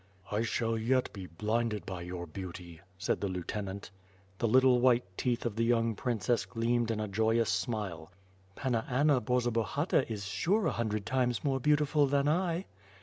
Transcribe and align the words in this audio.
"I 0.31 0.41
shall 0.41 0.79
yet 0.79 1.13
be 1.13 1.27
blinded 1.27 1.85
by 1.85 2.01
your 2.01 2.25
beauty," 2.25 2.81
said 2.97 3.21
the 3.21 3.27
lieu 3.27 3.43
tenant." 3.43 3.91
The 4.39 4.47
little 4.47 4.79
white 4.81 5.03
teeth 5.15 5.45
of 5.45 5.55
the 5.55 5.63
young 5.63 5.93
princess 5.93 6.43
gleamed 6.43 6.89
in 6.89 6.99
a 6.99 7.07
joyous 7.07 7.51
smile. 7.51 8.11
"Panna 8.55 8.83
Anna 8.89 9.21
Borzobahata 9.21 10.09
is 10.11 10.25
sure 10.25 10.65
a 10.65 10.71
hundred 10.71 11.05
times 11.05 11.43
more 11.43 11.59
beautiful 11.59 12.07
than 12.07 12.27
I." 12.27 12.65